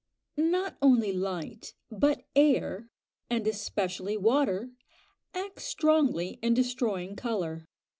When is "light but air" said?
1.13-2.89